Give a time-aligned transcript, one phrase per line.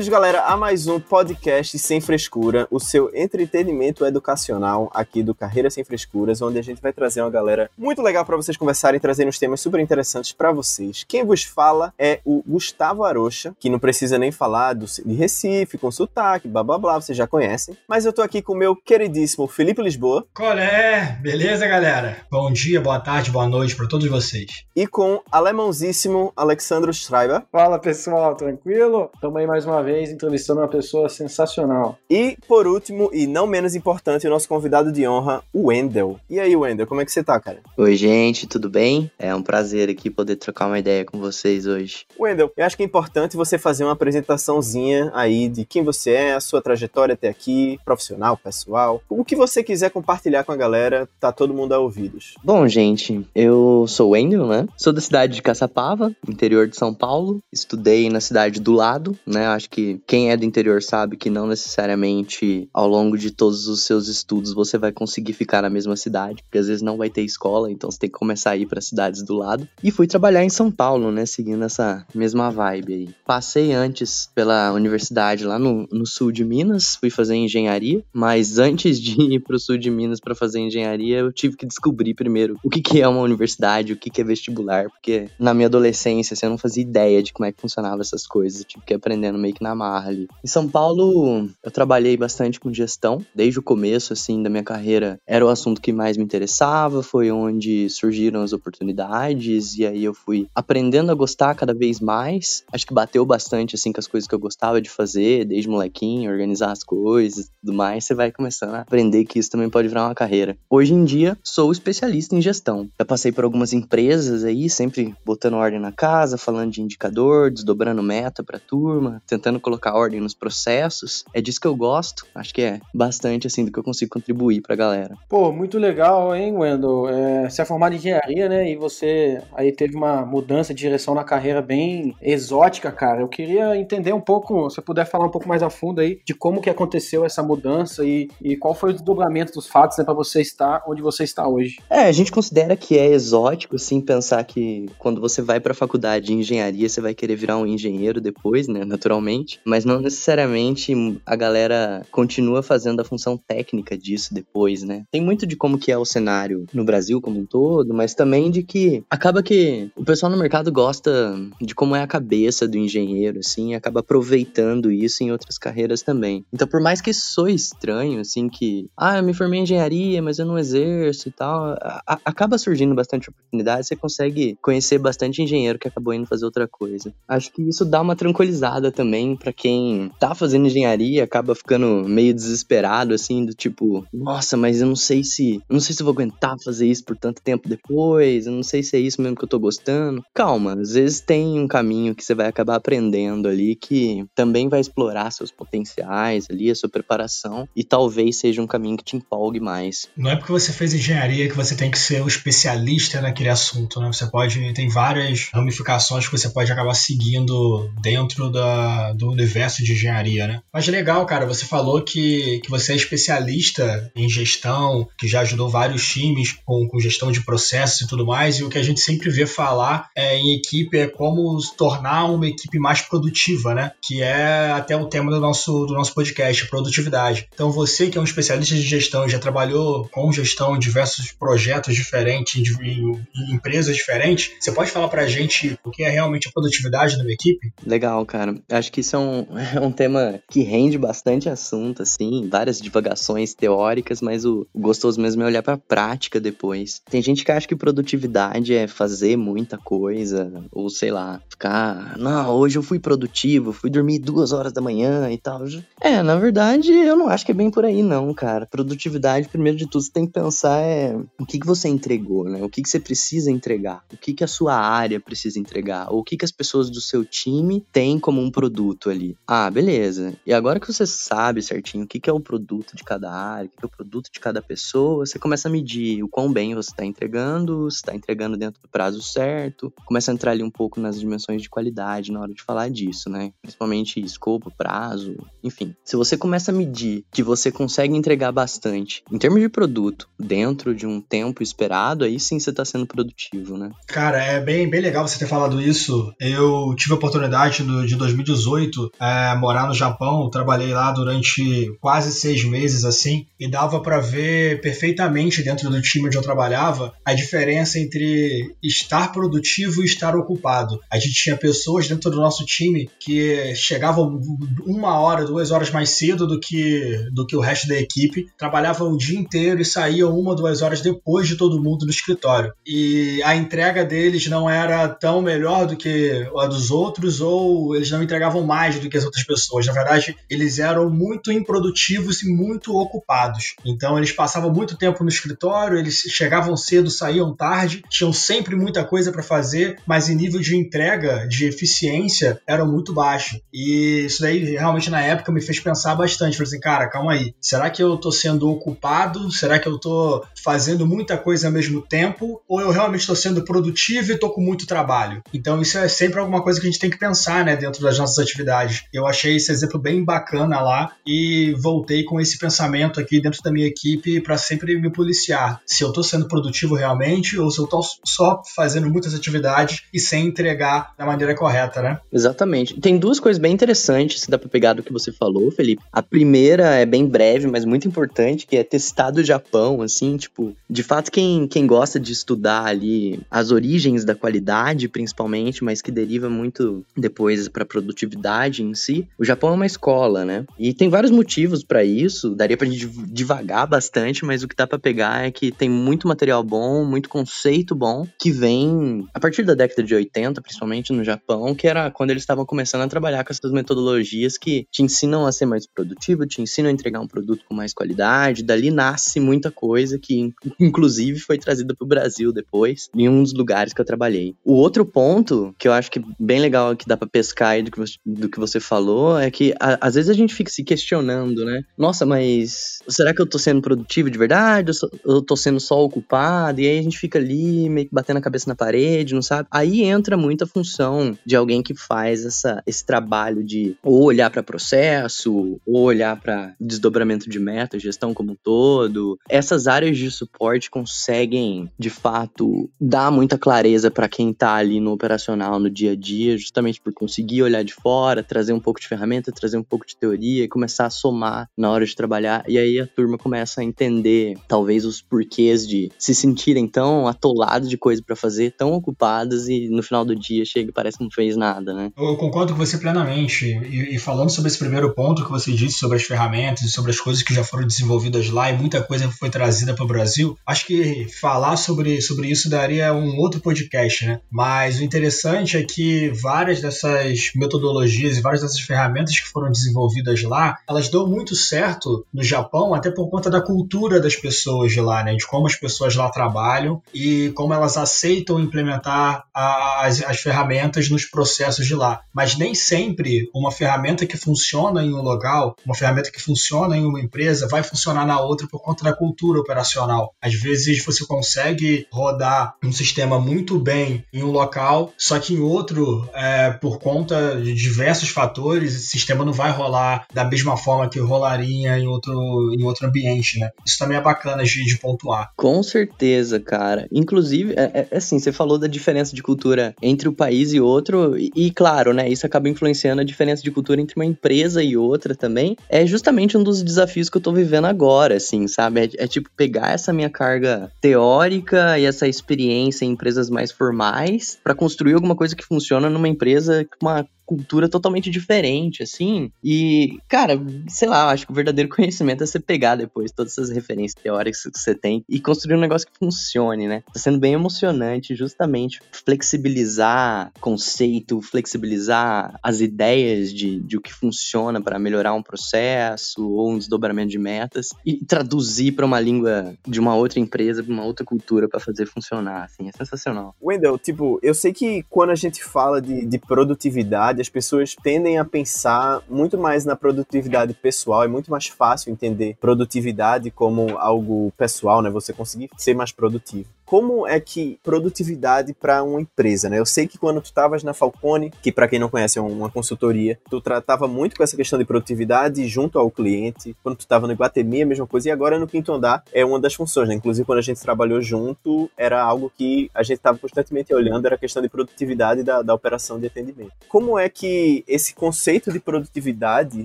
[0.00, 5.68] Bem-vindos, galera, a mais um podcast Sem Frescura, o seu entretenimento educacional aqui do Carreira
[5.68, 9.28] Sem Frescuras, onde a gente vai trazer uma galera muito legal para vocês conversarem, trazendo
[9.28, 11.04] uns temas super interessantes para vocês.
[11.06, 15.76] Quem vos fala é o Gustavo Arocha, que não precisa nem falar do, de Recife,
[15.76, 17.76] com sotaque, blá blá blá, vocês já conhecem.
[17.86, 20.24] Mas eu tô aqui com o meu queridíssimo Felipe Lisboa.
[20.34, 21.18] Qual é?
[21.20, 22.16] Beleza, galera?
[22.30, 24.64] Bom dia, boa tarde, boa noite para todos vocês.
[24.74, 27.42] E com alemãozíssimo Alexandro Schreiber.
[27.52, 29.10] Fala pessoal, tranquilo?
[29.20, 31.98] Tamo aí mais uma vez entrevistando uma pessoa sensacional.
[32.08, 36.18] E por último, e não menos importante, o nosso convidado de honra, o Wendel.
[36.28, 37.60] E aí, Wendel, como é que você tá, cara?
[37.76, 39.10] Oi, gente, tudo bem?
[39.18, 42.06] É um prazer aqui poder trocar uma ideia com vocês hoje.
[42.18, 46.34] Wendel, eu acho que é importante você fazer uma apresentaçãozinha aí de quem você é,
[46.34, 49.02] a sua trajetória até aqui, profissional, pessoal.
[49.08, 52.34] O que você quiser compartilhar com a galera, tá todo mundo a ouvidos.
[52.44, 54.66] Bom, gente, eu sou o Wendel, né?
[54.76, 57.40] Sou da cidade de Caçapava, interior de São Paulo.
[57.52, 59.46] Estudei na cidade do lado, né?
[59.46, 63.82] Acho que quem é do interior sabe que não necessariamente ao longo de todos os
[63.82, 67.22] seus estudos você vai conseguir ficar na mesma cidade, porque às vezes não vai ter
[67.22, 69.68] escola, então você tem que começar a ir para cidades do lado.
[69.82, 71.26] E fui trabalhar em São Paulo, né?
[71.26, 73.08] Seguindo essa mesma vibe aí.
[73.26, 79.00] Passei antes pela universidade lá no, no sul de Minas, fui fazer engenharia, mas antes
[79.00, 82.70] de ir pro sul de Minas para fazer engenharia, eu tive que descobrir primeiro o
[82.70, 86.46] que, que é uma universidade, o que, que é vestibular, porque na minha adolescência assim,
[86.46, 89.38] eu não fazia ideia de como é que funcionava essas coisas, eu tive que aprendendo
[89.38, 90.28] meio que na marra ali.
[90.44, 95.18] Em São Paulo, eu trabalhei bastante com gestão, desde o começo, assim, da minha carreira,
[95.26, 100.14] era o assunto que mais me interessava, foi onde surgiram as oportunidades, e aí eu
[100.14, 102.64] fui aprendendo a gostar cada vez mais.
[102.72, 106.30] Acho que bateu bastante, assim, com as coisas que eu gostava de fazer, desde molequinho,
[106.30, 109.88] organizar as coisas e tudo mais, você vai começando a aprender que isso também pode
[109.88, 110.56] virar uma carreira.
[110.68, 112.88] Hoje em dia, sou especialista em gestão.
[112.98, 118.02] Já passei por algumas empresas aí, sempre botando ordem na casa, falando de indicador, desdobrando
[118.02, 121.24] meta pra turma, tentando colocar ordem nos processos.
[121.32, 122.26] É disso que eu gosto.
[122.34, 125.16] Acho que é bastante assim do que eu consigo contribuir pra galera.
[125.28, 127.08] Pô, muito legal, hein, Wendel?
[127.08, 128.70] É, você é formado em engenharia, né?
[128.70, 133.20] E você aí teve uma mudança de direção na carreira bem exótica, cara.
[133.20, 136.34] Eu queria entender um pouco, se puder falar um pouco mais a fundo aí, de
[136.34, 140.14] como que aconteceu essa mudança e, e qual foi o desdobramento dos fatos, né, pra
[140.14, 141.78] você estar onde você está hoje.
[141.88, 146.26] É, a gente considera que é exótico, assim, pensar que quando você vai pra faculdade
[146.26, 149.49] de engenharia, você vai querer virar um engenheiro depois, né, naturalmente.
[149.64, 150.94] Mas não necessariamente
[151.24, 155.04] a galera continua fazendo a função técnica disso depois, né?
[155.10, 158.50] Tem muito de como que é o cenário no Brasil como um todo, mas também
[158.50, 162.76] de que acaba que o pessoal no mercado gosta de como é a cabeça do
[162.76, 166.44] engenheiro, assim, e acaba aproveitando isso em outras carreiras também.
[166.52, 170.38] Então, por mais que soe estranho, assim, que, ah, eu me formei em engenharia, mas
[170.38, 175.78] eu não exerço e tal, a, acaba surgindo bastante oportunidade, você consegue conhecer bastante engenheiro
[175.78, 177.12] que acabou indo fazer outra coisa.
[177.28, 182.34] Acho que isso dá uma tranquilizada também para quem tá fazendo engenharia, acaba ficando meio
[182.34, 185.60] desesperado, assim, do tipo, nossa, mas eu não sei se.
[185.68, 188.82] Não sei se eu vou aguentar fazer isso por tanto tempo depois, eu não sei
[188.82, 190.22] se é isso mesmo que eu tô gostando.
[190.34, 194.80] Calma, às vezes tem um caminho que você vai acabar aprendendo ali que também vai
[194.80, 199.60] explorar seus potenciais ali, a sua preparação, e talvez seja um caminho que te empolgue
[199.60, 200.08] mais.
[200.16, 204.00] Não é porque você fez engenharia que você tem que ser o especialista naquele assunto,
[204.00, 204.06] né?
[204.12, 204.72] Você pode.
[204.72, 210.62] Tem várias ramificações que você pode acabar seguindo dentro da, do universo de engenharia, né?
[210.72, 215.68] Mas legal, cara, você falou que, que você é especialista em gestão, que já ajudou
[215.68, 219.00] vários times com, com gestão de processos e tudo mais, e o que a gente
[219.00, 223.92] sempre vê falar é, em equipe é como tornar uma equipe mais produtiva, né?
[224.02, 227.48] Que é até o tema do nosso, do nosso podcast, produtividade.
[227.52, 231.94] Então você que é um especialista de gestão já trabalhou com gestão em diversos projetos
[231.94, 236.48] diferentes, em, em, em empresas diferentes, você pode falar pra gente o que é realmente
[236.48, 237.72] a produtividade numa equipe?
[237.84, 238.54] Legal, cara.
[238.70, 243.54] Acho que isso é um, é um tema que rende bastante assunto, assim, várias divagações
[243.54, 247.02] teóricas, mas o, o gostoso mesmo é olhar pra prática depois.
[247.10, 252.54] Tem gente que acha que produtividade é fazer muita coisa, ou sei lá, ficar, não,
[252.54, 255.64] hoje eu fui produtivo, fui dormir duas horas da manhã e tal.
[256.00, 258.66] É, na verdade, eu não acho que é bem por aí, não, cara.
[258.66, 262.62] Produtividade, primeiro de tudo, você tem que pensar é o que, que você entregou, né?
[262.62, 266.20] O que, que você precisa entregar, o que, que a sua área precisa entregar, ou
[266.20, 269.36] o que, que as pessoas do seu time têm como um produto ali.
[269.46, 270.34] Ah, beleza.
[270.44, 273.66] E agora que você sabe certinho o que, que é o produto de cada área,
[273.66, 276.52] o que, que é o produto de cada pessoa, você começa a medir o quão
[276.52, 280.62] bem você está entregando, se está entregando dentro do prazo certo, começa a entrar ali
[280.62, 283.52] um pouco nas dimensões de qualidade na hora de falar disso, né?
[283.62, 285.94] Principalmente escopo, prazo, enfim.
[286.04, 290.94] Se você começa a medir que você consegue entregar bastante em termos de produto dentro
[290.94, 293.90] de um tempo esperado, aí sim você está sendo produtivo, né?
[294.06, 296.34] Cara, é bem, bem legal você ter falado isso.
[296.40, 300.50] Eu tive a oportunidade de 2018 2018 é, morar no Japão.
[300.50, 306.26] Trabalhei lá durante quase seis meses assim e dava para ver perfeitamente dentro do time
[306.26, 311.00] onde eu trabalhava a diferença entre estar produtivo e estar ocupado.
[311.10, 314.40] A gente tinha pessoas dentro do nosso time que chegavam
[314.84, 319.12] uma hora, duas horas mais cedo do que do que o resto da equipe, trabalhavam
[319.12, 322.72] o dia inteiro e saíam uma, duas horas depois de todo mundo no escritório.
[322.86, 328.10] E a entrega deles não era tão melhor do que a dos outros, ou eles
[328.10, 329.86] não entregavam mais do que as outras pessoas.
[329.86, 333.74] Na verdade, eles eram muito improdutivos e muito ocupados.
[333.84, 339.04] Então, eles passavam muito tempo no escritório, eles chegavam cedo, saíam tarde, tinham sempre muita
[339.04, 343.60] coisa para fazer, mas em nível de entrega, de eficiência, eram muito baixo.
[343.72, 346.56] E isso daí realmente na época me fez pensar bastante.
[346.56, 347.54] Falei assim, cara, calma aí.
[347.60, 349.50] Será que eu tô sendo ocupado?
[349.52, 352.62] Será que eu tô fazendo muita coisa ao mesmo tempo?
[352.68, 355.42] Ou eu realmente estou sendo produtivo e tô com muito trabalho?
[355.52, 358.18] Então isso é sempre alguma coisa que a gente tem que pensar, né, dentro das
[358.18, 359.02] nossas atividades.
[359.12, 363.70] Eu achei esse exemplo bem bacana lá e voltei com esse pensamento aqui dentro da
[363.70, 365.80] minha equipe para sempre me policiar.
[365.86, 370.18] Se eu tô sendo produtivo realmente ou se eu tô só fazendo muitas atividades e
[370.18, 372.18] sem entregar da maneira correta, né?
[372.32, 373.00] Exatamente.
[373.00, 376.02] Tem duas coisas bem interessantes que dá para pegar do que você falou, Felipe.
[376.12, 380.36] A primeira é bem breve, mas muito importante, que é ter citado o Japão, assim,
[380.36, 380.49] tipo,
[380.88, 386.10] de fato quem, quem gosta de estudar ali as origens da qualidade, principalmente, mas que
[386.10, 390.64] deriva muito depois para produtividade em si, o Japão é uma escola, né?
[390.78, 394.86] E tem vários motivos para isso, daria pra gente devagar bastante, mas o que dá
[394.86, 399.62] para pegar é que tem muito material bom, muito conceito bom, que vem a partir
[399.62, 403.44] da década de 80, principalmente no Japão, que era quando eles estavam começando a trabalhar
[403.44, 407.26] com essas metodologias que te ensinam a ser mais produtivo, te ensinam a entregar um
[407.26, 410.39] produto com mais qualidade, dali nasce muita coisa que,
[410.78, 414.54] inclusive, foi trazida para o Brasil depois, em um dos lugares que eu trabalhei.
[414.64, 417.90] O outro ponto, que eu acho que bem legal que dá para pescar aí do
[417.90, 420.84] que, você, do que você falou, é que a, às vezes a gente fica se
[420.84, 421.82] questionando, né?
[421.96, 424.92] Nossa, mas será que eu tô sendo produtivo de verdade?
[425.24, 426.80] Ou eu tô sendo só ocupado?
[426.80, 429.68] E aí a gente fica ali, meio que batendo a cabeça na parede, não sabe?
[429.70, 434.62] Aí entra muita função de alguém que faz essa, esse trabalho de ou olhar para
[434.62, 439.38] processo, ou olhar para desdobramento de meta, gestão como um todo.
[439.48, 445.12] Essas áreas de suporte conseguem, de fato, dar muita clareza para quem tá ali no
[445.12, 449.08] operacional, no dia a dia, justamente por conseguir olhar de fora, trazer um pouco de
[449.08, 452.64] ferramenta, trazer um pouco de teoria e começar a somar na hora de trabalhar.
[452.68, 457.88] E aí a turma começa a entender, talvez, os porquês de se sentirem tão atolados
[457.88, 461.24] de coisa para fazer, tão ocupadas e no final do dia chega e parece que
[461.24, 462.12] não fez nada, né?
[462.16, 463.66] Eu concordo com você plenamente.
[463.66, 467.10] E, e falando sobre esse primeiro ponto que você disse sobre as ferramentas e sobre
[467.10, 470.86] as coisas que já foram desenvolvidas lá e muita coisa foi trazida para Brasil, acho
[470.86, 474.40] que falar sobre, sobre isso daria um outro podcast, né?
[474.50, 480.42] Mas o interessante é que várias dessas metodologias e várias dessas ferramentas que foram desenvolvidas
[480.42, 485.00] lá, elas dão muito certo no Japão, até por conta da cultura das pessoas de
[485.00, 485.34] lá, né?
[485.34, 491.24] De como as pessoas lá trabalham e como elas aceitam implementar as, as ferramentas nos
[491.24, 492.20] processos de lá.
[492.32, 497.06] Mas nem sempre uma ferramenta que funciona em um local, uma ferramenta que funciona em
[497.06, 500.09] uma empresa, vai funcionar na outra por conta da cultura operacional.
[500.40, 505.60] Às vezes você consegue rodar um sistema muito bem em um local, só que em
[505.60, 511.08] outro, é, por conta de diversos fatores, esse sistema não vai rolar da mesma forma
[511.08, 513.70] que rolaria em outro, em outro ambiente, né?
[513.86, 515.52] Isso também é bacana de, de pontuar.
[515.56, 517.06] Com certeza, cara.
[517.12, 520.80] Inclusive, é, é, é assim, você falou da diferença de cultura entre o país e
[520.80, 524.82] outro, e, e claro, né, isso acaba influenciando a diferença de cultura entre uma empresa
[524.82, 525.76] e outra também.
[525.88, 529.00] É justamente um dos desafios que eu tô vivendo agora, assim, sabe?
[529.00, 534.58] É, é tipo pegar essa minha carga teórica e essa experiência em empresas mais formais
[534.62, 539.50] para construir alguma coisa que funciona numa empresa com uma cultura totalmente diferente, assim.
[539.62, 540.52] E, cara,
[540.88, 544.62] sei lá, acho que o verdadeiro conhecimento é você pegar depois todas essas referências teóricas
[544.62, 547.02] que você tem e construir um negócio que funcione, né?
[547.12, 554.80] Tá sendo bem emocionante justamente flexibilizar conceito, flexibilizar as ideias de, de o que funciona
[554.80, 559.98] para melhorar um processo ou um desdobramento de metas e traduzir para uma língua de
[559.98, 563.56] uma outra empresa, para uma outra cultura para fazer funcionar, assim, é sensacional.
[563.60, 568.38] Wendell, tipo, eu sei que quando a gente fala de, de produtividade, as pessoas tendem
[568.38, 571.24] a pensar muito mais na produtividade pessoal.
[571.24, 575.10] É muito mais fácil entender produtividade como algo pessoal, né?
[575.10, 576.68] Você conseguir ser mais produtivo.
[576.90, 579.78] Como é que produtividade para uma empresa, né?
[579.78, 582.68] Eu sei que quando tu estavas na Falcone, que para quem não conhece é uma
[582.68, 586.74] consultoria, tu tratava muito com essa questão de produtividade junto ao cliente.
[586.82, 588.28] Quando tu estava no Iguatemi, a mesma coisa.
[588.28, 590.16] E agora no Quinto Andar é uma das funções, né?
[590.16, 594.34] Inclusive quando a gente trabalhou junto, era algo que a gente estava constantemente olhando, era
[594.34, 596.72] a questão de produtividade da, da operação de atendimento.
[596.88, 599.84] Como é que esse conceito de produtividade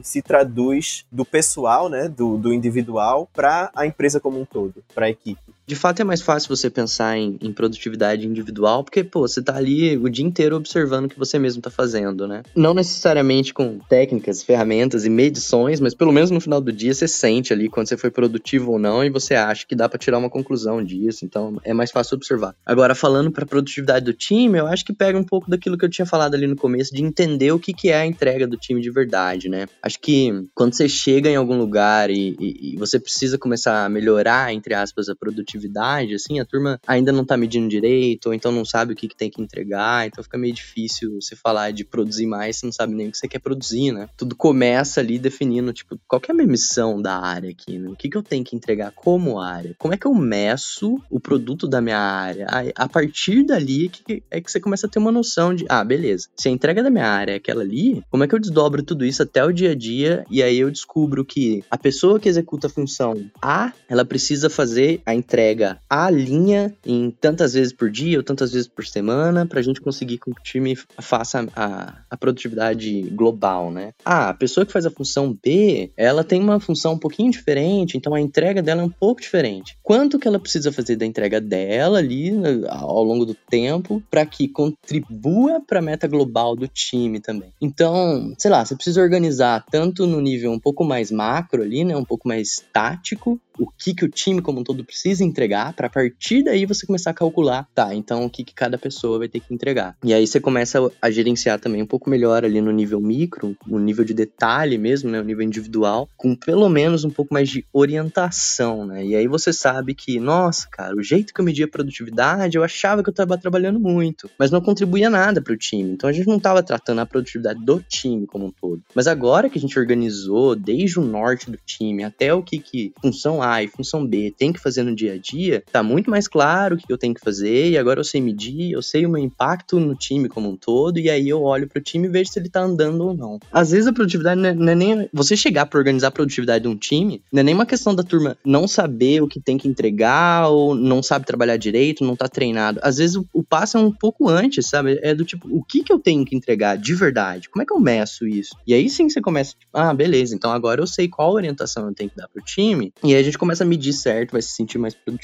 [0.01, 5.05] se traduz do pessoal, né, do, do individual, para a empresa como um todo, para
[5.05, 5.54] a equipe?
[5.67, 9.55] De fato, é mais fácil você pensar em, em, produtividade individual, porque, pô, você tá
[9.55, 12.43] ali o dia inteiro observando o que você mesmo tá fazendo, né?
[12.55, 17.07] Não necessariamente com técnicas, ferramentas e medições, mas pelo menos no final do dia você
[17.07, 20.19] sente ali quando você foi produtivo ou não e você acha que dá para tirar
[20.19, 22.55] uma conclusão disso, então é mais fácil observar.
[22.63, 25.89] Agora, falando para produtividade do time, eu acho que pega um pouco daquilo que eu
[25.89, 28.81] tinha falado ali no começo, de entender o que, que é a entrega do time
[28.81, 29.65] de verdade, né?
[29.81, 33.89] Acho que quando você chega em algum lugar e, e, e você precisa começar a
[33.89, 38.33] melhorar, entre aspas, a produtividade produtividade, assim, a turma ainda não tá medindo direito, ou
[38.33, 41.71] então não sabe o que, que tem que entregar, então fica meio difícil você falar
[41.71, 44.09] de produzir mais, você não sabe nem o que você quer produzir, né?
[44.17, 47.89] Tudo começa ali definindo, tipo, qual é a minha missão da área aqui, né?
[47.89, 49.75] O que, que eu tenho que entregar como área?
[49.77, 52.47] Como é que eu meço o produto da minha área?
[52.75, 56.27] A, partir dali que, é que você começa a ter uma noção de, ah, beleza,
[56.37, 59.05] se a entrega da minha área é aquela ali, como é que eu desdobro tudo
[59.05, 62.67] isso até o dia a dia e aí eu descubro que a pessoa que executa
[62.67, 67.91] a função A, ela precisa fazer a entrega entrega a linha em tantas vezes por
[67.91, 71.97] dia ou tantas vezes por semana para a gente conseguir que o time faça a,
[72.09, 73.93] a produtividade global, né?
[74.03, 77.95] Ah, a pessoa que faz a função B, ela tem uma função um pouquinho diferente,
[77.95, 79.77] então a entrega dela é um pouco diferente.
[79.83, 84.25] Quanto que ela precisa fazer da entrega dela ali né, ao longo do tempo para
[84.25, 87.51] que contribua para a meta global do time também?
[87.61, 91.95] Então, sei lá, você precisa organizar tanto no nível um pouco mais macro ali, né,
[91.95, 95.89] um pouco mais tático, o que, que o time como um todo precisa entregar, para
[95.89, 99.41] partir daí você começar a calcular, tá, então o que, que cada pessoa vai ter
[99.41, 99.97] que entregar.
[100.03, 103.77] E aí você começa a gerenciar também um pouco melhor ali no nível micro, no
[103.77, 107.65] nível de detalhe mesmo, né, no nível individual, com pelo menos um pouco mais de
[107.73, 109.05] orientação, né?
[109.05, 112.63] E aí você sabe que, nossa, cara, o jeito que eu media a produtividade, eu
[112.63, 115.91] achava que eu estava trabalhando muito, mas não contribuía nada para o time.
[115.91, 118.81] Então a gente não estava tratando a produtividade do time como um todo.
[118.93, 122.93] Mas agora que a gente organizou desde o norte do time até o que que
[123.01, 126.27] função a e função B tem que fazer no dia a dia, tá muito mais
[126.27, 129.09] claro o que eu tenho que fazer e agora eu sei medir, eu sei o
[129.09, 132.31] meu impacto no time como um todo e aí eu olho pro time e vejo
[132.31, 133.39] se ele tá andando ou não.
[133.51, 136.67] Às vezes a produtividade não é, é nem você chegar para organizar a produtividade de
[136.67, 139.67] um time, não é nem uma questão da turma não saber o que tem que
[139.67, 142.79] entregar ou não sabe trabalhar direito, não tá treinado.
[142.83, 144.99] Às vezes o, o passo é um pouco antes, sabe?
[145.01, 147.49] É do tipo, o que que eu tenho que entregar de verdade?
[147.49, 148.55] Como é que eu meço isso?
[148.67, 151.93] E aí sim você começa, tipo, ah, beleza, então agora eu sei qual orientação eu
[151.93, 154.49] tenho que dar pro time e aí a gente começa a medir certo, vai se
[154.49, 155.14] sentir mais produtivo.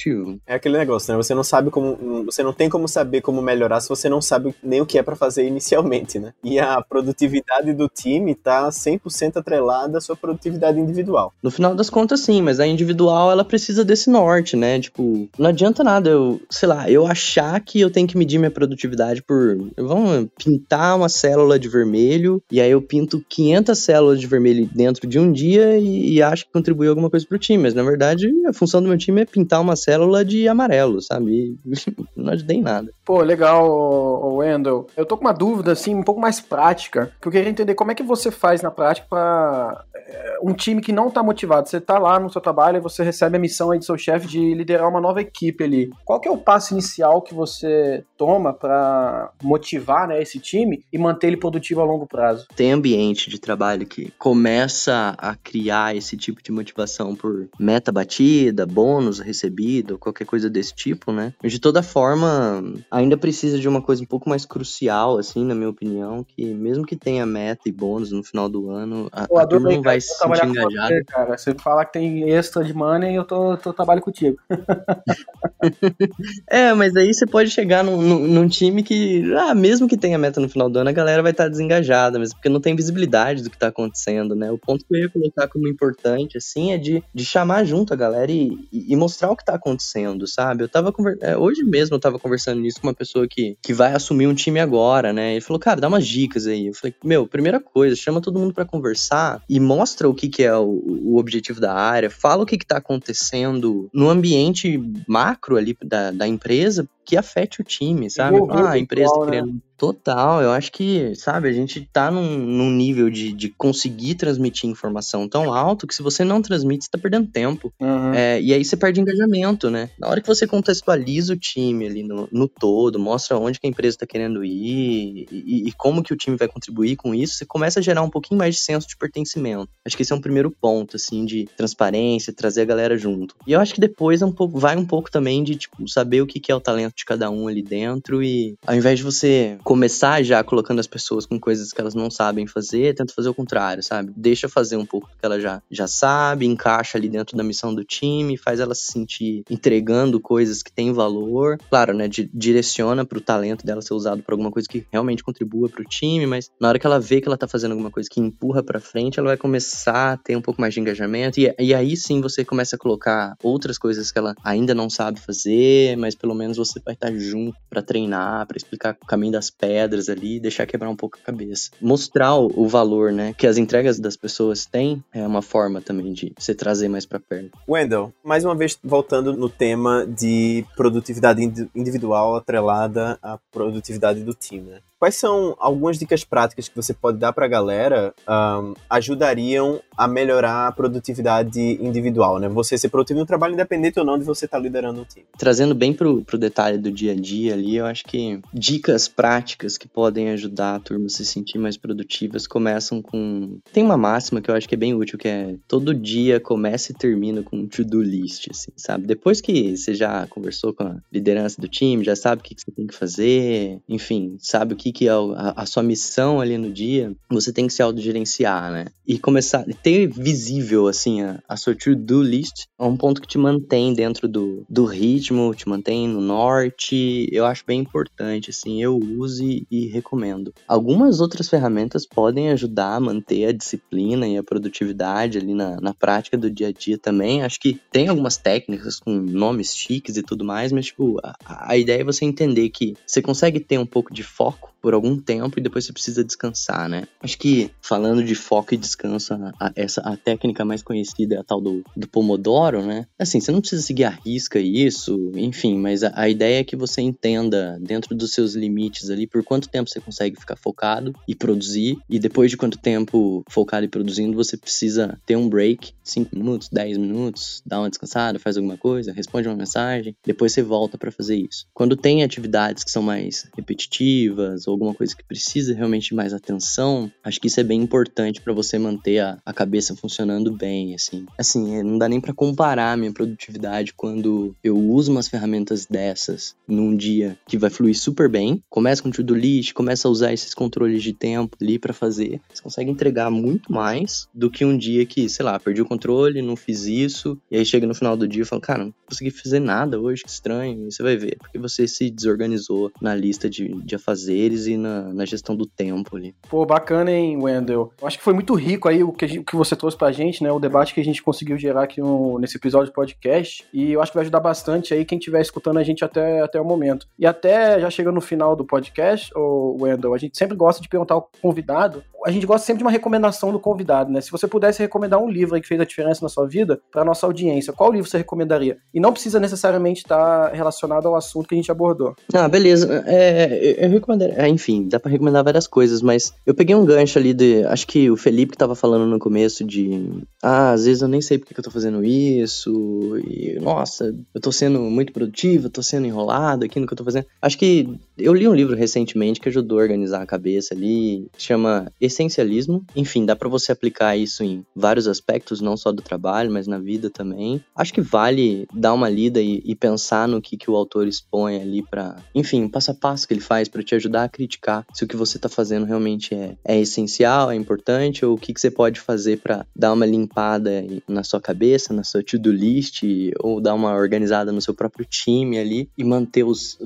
[0.46, 1.18] É aquele negócio, né?
[1.18, 2.24] Você não sabe como.
[2.26, 5.04] Você não tem como saber como melhorar se você não sabe nem o que é
[5.04, 6.34] para fazer inicialmente, né?
[6.44, 11.34] E a produtividade do time tá 100% atrelada à sua produtividade individual.
[11.42, 14.80] No final das contas, sim, mas a individual ela precisa desse norte, né?
[14.80, 18.52] Tipo, não adianta nada eu, sei lá, eu achar que eu tenho que medir minha
[18.52, 19.58] produtividade por.
[19.78, 25.08] Vamos pintar uma célula de vermelho e aí eu pinto 500 células de vermelho dentro
[25.08, 28.02] de um dia e, e acho que contribuiu alguma coisa pro time, mas na verdade
[28.02, 31.58] verdade, a função do meu time é pintar uma célula de amarelo, sabe?
[32.16, 32.94] não ajudei em nada.
[33.12, 34.88] Pô, legal, Wendel.
[34.96, 37.92] Eu tô com uma dúvida, assim, um pouco mais prática, que eu queria entender como
[37.92, 41.68] é que você faz na prática para eh, um time que não tá motivado.
[41.68, 44.28] Você tá lá no seu trabalho e você recebe a missão aí do seu chefe
[44.28, 45.92] de liderar uma nova equipe ali.
[46.06, 50.98] Qual que é o passo inicial que você toma para motivar né, esse time e
[50.98, 52.48] manter ele produtivo a longo prazo?
[52.56, 58.66] Tem ambiente de trabalho que começa a criar esse tipo de motivação por meta batida,
[58.66, 61.34] bônus recebido, qualquer coisa desse tipo, né?
[61.44, 62.64] De toda forma,
[63.02, 66.86] ainda precisa de uma coisa um pouco mais crucial, assim, na minha opinião, que mesmo
[66.86, 70.00] que tenha meta e bônus no final do ano, a, Pô, a turma não vai
[70.00, 70.88] se sentir engajada.
[70.88, 71.38] Você, cara.
[71.38, 74.38] Você falar que tem extra de money, eu tô, tô trabalho contigo.
[76.48, 80.18] é, mas aí você pode chegar num, num, num, time que, ah, mesmo que tenha
[80.18, 82.76] meta no final do ano, a galera vai estar tá desengajada, mesmo porque não tem
[82.76, 84.52] visibilidade do que tá acontecendo, né?
[84.52, 87.98] O ponto que eu ia colocar como importante, assim, é de, de chamar junto a
[87.98, 90.64] galera e, e, mostrar o que tá acontecendo, sabe?
[90.64, 94.28] Eu tava é, hoje mesmo eu tava conversando nisso uma pessoa que, que vai assumir
[94.28, 95.34] um time agora, né?
[95.34, 96.68] Ele falou, cara, dá umas dicas aí.
[96.68, 100.44] Eu falei, meu, primeira coisa, chama todo mundo para conversar e mostra o que, que
[100.44, 105.58] é o, o, objetivo da área, fala o que, que tá acontecendo no ambiente macro
[105.58, 108.38] ali da, da empresa, que afete o time, sabe?
[108.50, 109.54] Ah, a empresa tá criando.
[109.54, 109.60] Né?
[109.82, 114.70] Total, eu acho que, sabe, a gente tá num, num nível de, de conseguir transmitir
[114.70, 117.74] informação tão alto que se você não transmite, você tá perdendo tempo.
[117.80, 118.14] Uhum.
[118.14, 119.90] É, e aí você perde engajamento, né?
[119.98, 123.70] Na hora que você contextualiza o time ali no, no todo, mostra onde que a
[123.72, 127.46] empresa tá querendo ir e, e, como que o time vai contribuir com isso, você
[127.48, 129.68] começa a gerar um pouquinho mais de senso de pertencimento.
[129.84, 133.36] Acho que esse é um primeiro ponto, assim, de transparência, trazer a galera junto.
[133.48, 136.22] E eu acho que depois é um pouco, vai um pouco também de, tipo, saber
[136.22, 139.06] o que, que é o talento de cada um ali dentro e ao invés de
[139.06, 143.30] você começar já colocando as pessoas com coisas que elas não sabem fazer, tenta fazer
[143.30, 144.12] o contrário, sabe?
[144.16, 147.74] Deixa fazer um pouco do que ela já, já sabe, encaixa ali dentro da missão
[147.74, 151.58] do time, faz ela se sentir entregando coisas que têm valor.
[151.70, 152.08] Claro, né?
[152.34, 155.86] direciona para o talento dela ser usado para alguma coisa que realmente contribua para o
[155.86, 158.62] time, mas na hora que ela vê que ela tá fazendo alguma coisa que empurra
[158.62, 161.96] para frente, ela vai começar a ter um pouco mais de engajamento e, e aí
[161.96, 166.36] sim você começa a colocar outras coisas que ela ainda não sabe fazer, mas pelo
[166.36, 170.66] menos você vai estar junto para treinar, para explicar o caminho das pedras ali, deixar
[170.66, 171.72] quebrar um pouco a cabeça.
[171.82, 176.34] Mostrar o, valor, né, que as entregas das pessoas têm é uma forma também de
[176.38, 177.58] você trazer mais para perto.
[177.68, 181.42] Wendell, mais uma vez voltando no tema de produtividade
[181.76, 184.80] individual atrelada à produtividade do time, né?
[185.02, 190.08] Quais são algumas dicas práticas que você pode dar para a galera um, ajudariam a
[190.08, 192.48] melhorar a produtividade individual, né?
[192.48, 195.26] Você ser produtivo no trabalho independente ou não de você estar tá liderando o time.
[195.40, 199.76] Trazendo bem pro, pro detalhe do dia a dia ali, eu acho que dicas práticas
[199.76, 203.58] que podem ajudar a turma a se sentir mais produtivas começam com...
[203.74, 206.92] Tem uma máxima que eu acho que é bem útil, que é todo dia começa
[206.92, 209.08] e termina com um to-do list, assim, sabe?
[209.08, 212.62] Depois que você já conversou com a liderança do time, já sabe o que, que
[212.62, 216.58] você tem que fazer, enfim, sabe o que que é a, a sua missão ali
[216.58, 218.86] no dia, você tem que se autogerenciar, né?
[219.08, 223.38] E começar, ter visível, assim, a, a sua to-do list é um ponto que te
[223.38, 228.98] mantém dentro do, do ritmo, te mantém no norte, eu acho bem importante, assim, eu
[228.98, 230.54] use e recomendo.
[230.68, 235.94] Algumas outras ferramentas podem ajudar a manter a disciplina e a produtividade ali na, na
[235.94, 240.24] prática do dia a dia também, acho que tem algumas técnicas com nomes chiques e
[240.24, 243.86] tudo mais, mas, tipo, a, a ideia é você entender que você consegue ter um
[243.86, 247.08] pouco de foco por algum tempo e depois você precisa descansar, né?
[247.22, 251.44] Acho que falando de foco e descanso, a, essa a técnica mais conhecida é a
[251.44, 253.06] tal do, do Pomodoro, né?
[253.20, 256.76] Assim, você não precisa seguir a risca isso, enfim, mas a, a ideia é que
[256.76, 261.36] você entenda dentro dos seus limites ali por quanto tempo você consegue ficar focado e
[261.36, 266.36] produzir e depois de quanto tempo focado e produzindo você precisa ter um break, 5
[266.36, 270.98] minutos, 10 minutos, dar uma descansada, faz alguma coisa, responde uma mensagem, depois você volta
[270.98, 271.68] para fazer isso.
[271.74, 276.34] Quando tem atividades que são mais repetitivas ou alguma coisa que precisa realmente de mais
[276.34, 280.96] atenção, acho que isso é bem importante para você manter a, a cabeça funcionando bem,
[280.96, 281.26] assim.
[281.38, 285.86] Assim, é, não dá nem para comparar a minha produtividade quando eu uso umas ferramentas
[285.86, 290.12] dessas num dia que vai fluir super bem, começa com o to-do list, começa a
[290.12, 294.64] usar esses controles de tempo ali para fazer, você consegue entregar muito mais do que
[294.64, 297.96] um dia que, sei lá, perdi o controle, não fiz isso, e aí chega no
[297.96, 301.04] final do dia e fala, cara, não consegui fazer nada hoje, que estranho, e você
[301.04, 305.56] vai ver, porque você se desorganizou na lista de, de afazeres e na, na gestão
[305.56, 306.36] do tempo ali.
[306.50, 307.92] Pô, bacana, hein, Wendel?
[308.02, 310.44] Eu acho que foi muito rico aí o que, o que você trouxe pra gente,
[310.44, 310.52] né?
[310.52, 313.66] O debate que a gente conseguiu gerar aqui no, nesse episódio do podcast.
[313.74, 316.60] E eu acho que vai ajudar bastante aí quem estiver escutando a gente até, até
[316.60, 317.08] o momento.
[317.18, 320.90] E até já chegando no final do podcast, o Wendel, a gente sempre gosta de
[320.90, 324.22] perguntar ao convidado a gente gosta sempre de uma recomendação do convidado, né?
[324.22, 327.04] Se você pudesse recomendar um livro aí que fez a diferença na sua vida para
[327.04, 328.78] nossa audiência, qual livro você recomendaria?
[328.94, 332.16] E não precisa necessariamente estar relacionado ao assunto que a gente abordou.
[332.34, 333.04] Ah, beleza.
[333.08, 334.36] É, eu recomendaria.
[334.52, 337.64] Enfim, dá para recomendar várias coisas, mas eu peguei um gancho ali de.
[337.66, 340.24] Acho que o Felipe que tava falando no começo de.
[340.42, 343.18] Ah, às vezes eu nem sei porque que eu tô fazendo isso.
[343.28, 346.98] E, nossa, eu tô sendo muito produtivo, eu tô sendo enrolado aqui no que eu
[346.98, 347.26] tô fazendo.
[347.42, 347.90] Acho que
[348.22, 351.28] eu li um livro recentemente que ajudou a organizar a cabeça ali.
[351.38, 352.86] Chama Essencialismo.
[352.96, 356.80] Enfim, dá para você aplicar isso em vários aspectos, não só do trabalho, mas na
[356.80, 357.64] vida também.
[357.76, 361.62] Acho que vale dar uma lida e, e pensar no que, que o autor expõe
[361.62, 365.04] ali para, enfim, passo a passo que ele faz para te ajudar a criticar se
[365.04, 368.62] o que você está fazendo realmente é, é essencial, é importante, ou o que, que
[368.62, 373.04] você pode fazer para dar uma limpada na sua cabeça, na sua to-do list,
[373.40, 376.78] ou dar uma organizada no seu próprio time ali e manter os,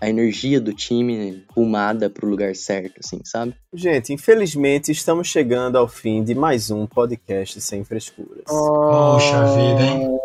[0.00, 3.54] a energia do time rumada pro lugar certo, assim, sabe?
[3.74, 8.44] Gente, infelizmente estamos chegando ao fim de mais um podcast sem frescuras.
[8.46, 10.18] Poxa vida, hein?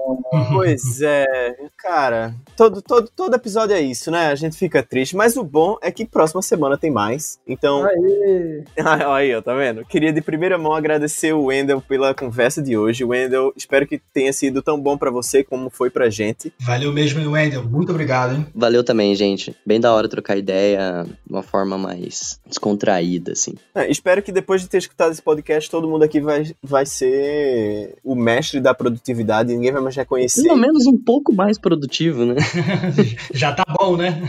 [0.52, 4.28] Pois é, cara, todo, todo, todo episódio é isso, né?
[4.28, 7.40] A gente fica triste, mas o bom é que próxima semana tem mais.
[7.48, 7.86] Então.
[7.86, 8.64] Aí.
[9.14, 9.86] Aí, ó, tá vendo?
[9.86, 13.04] Queria de primeira mão agradecer o Wendel pela conversa de hoje.
[13.04, 16.52] Wendel, espero que tenha sido tão bom para você como foi pra gente.
[16.60, 17.64] Valeu mesmo, Wendel.
[17.64, 18.48] Muito obrigado, hein?
[18.56, 19.56] Valeu também, gente.
[19.66, 23.54] Bem da hora trocar ideia de uma forma mais descontraída, assim.
[23.76, 27.96] É, espero que depois de ter escutado esse podcast, todo mundo aqui vai, vai ser
[28.04, 30.23] o mestre da produtividade, ninguém vai mais reconhecer.
[30.28, 32.36] Pelo menos um pouco mais produtivo, né?
[33.34, 34.22] Já tá bom, né?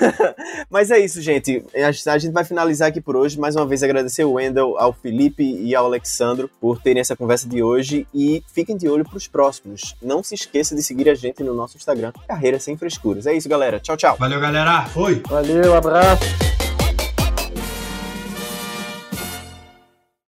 [0.70, 1.62] Mas é isso, gente.
[2.06, 3.38] A gente vai finalizar aqui por hoje.
[3.38, 7.48] Mais uma vez agradecer o Wendel, ao Felipe e ao Alexandro por terem essa conversa
[7.48, 9.94] de hoje e fiquem de olho pros próximos.
[10.02, 13.26] Não se esqueça de seguir a gente no nosso Instagram, Carreira Sem Frescuras.
[13.26, 13.80] É isso, galera.
[13.80, 14.16] Tchau, tchau.
[14.18, 14.86] Valeu, galera.
[14.86, 15.22] Foi.
[15.28, 16.57] Valeu, abraço.